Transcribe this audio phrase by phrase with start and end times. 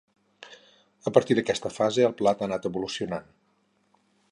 [1.11, 3.31] A partir d'aquesta fase el plat ha anat evolucionant.